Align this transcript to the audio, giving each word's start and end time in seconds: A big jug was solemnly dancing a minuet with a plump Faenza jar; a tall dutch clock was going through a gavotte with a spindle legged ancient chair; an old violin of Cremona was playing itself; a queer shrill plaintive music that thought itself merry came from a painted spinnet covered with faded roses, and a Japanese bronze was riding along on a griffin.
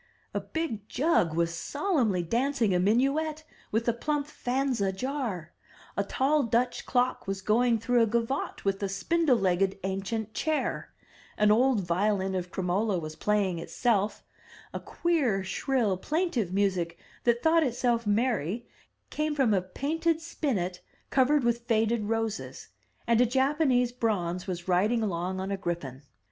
A 0.33 0.39
big 0.39 0.89
jug 0.89 1.35
was 1.35 1.53
solemnly 1.53 2.23
dancing 2.23 2.73
a 2.73 2.79
minuet 2.79 3.43
with 3.71 3.87
a 3.87 3.93
plump 3.93 4.25
Faenza 4.25 4.91
jar; 4.91 5.51
a 5.95 6.03
tall 6.03 6.41
dutch 6.41 6.87
clock 6.87 7.27
was 7.27 7.43
going 7.43 7.77
through 7.77 8.01
a 8.01 8.07
gavotte 8.07 8.65
with 8.65 8.81
a 8.81 8.89
spindle 8.89 9.37
legged 9.37 9.77
ancient 9.83 10.33
chair; 10.33 10.91
an 11.37 11.51
old 11.51 11.81
violin 11.81 12.33
of 12.33 12.49
Cremona 12.51 12.97
was 12.97 13.15
playing 13.15 13.59
itself; 13.59 14.23
a 14.73 14.79
queer 14.79 15.43
shrill 15.43 15.97
plaintive 15.97 16.51
music 16.51 16.97
that 17.23 17.43
thought 17.43 17.61
itself 17.61 18.07
merry 18.07 18.67
came 19.11 19.35
from 19.35 19.53
a 19.53 19.61
painted 19.61 20.19
spinnet 20.19 20.81
covered 21.11 21.43
with 21.43 21.67
faded 21.67 22.05
roses, 22.05 22.69
and 23.05 23.21
a 23.21 23.25
Japanese 23.27 23.91
bronze 23.91 24.47
was 24.47 24.67
riding 24.67 25.03
along 25.03 25.39
on 25.39 25.51
a 25.51 25.57
griffin. 25.57 26.01